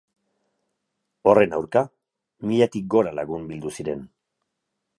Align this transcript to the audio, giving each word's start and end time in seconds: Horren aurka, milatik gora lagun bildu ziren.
Horren 1.33 1.53
aurka, 1.59 1.83
milatik 2.53 2.87
gora 2.97 3.13
lagun 3.21 3.47
bildu 3.53 3.77
ziren. 3.79 4.05